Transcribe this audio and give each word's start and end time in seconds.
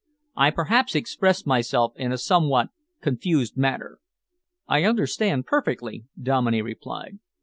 I 0.35 0.49
perhaps 0.49 0.95
express 0.95 1.45
myself 1.45 1.93
in 1.95 2.11
a 2.11 2.17
somewhat 2.17 2.69
confused 3.01 3.55
manner." 3.55 3.99
"I 4.67 4.83
understand 4.83 5.45
perfectly," 5.45 6.05
Dominey 6.19 6.63
replied. 6.63 7.19